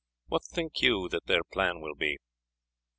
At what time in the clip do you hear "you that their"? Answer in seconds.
0.81-1.43